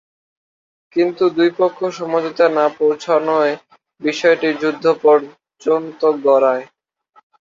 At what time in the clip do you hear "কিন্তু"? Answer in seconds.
0.95-1.23